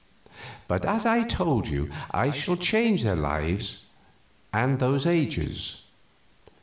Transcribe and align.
But, 0.67 0.83
as 0.83 1.05
I 1.05 1.21
told 1.21 1.67
you, 1.67 1.91
I 2.09 2.31
shall 2.31 2.55
change 2.57 3.03
their 3.03 3.15
lives 3.15 3.85
and 4.51 4.79
those 4.79 5.05
ages. 5.05 5.83